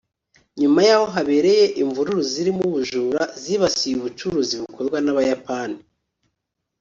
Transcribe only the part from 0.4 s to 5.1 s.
nyuma y’aho habereye imvururu zirimo ubujura zibasiye ubucuruzi bukorwa